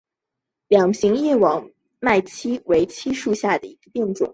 [0.67, 1.69] 两型叶网
[1.99, 4.27] 脉槭为槭树科槭属下的一个变种。